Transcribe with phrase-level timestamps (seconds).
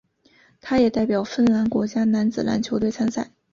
[0.59, 3.29] 他也代表芬兰国家男子篮球队参赛。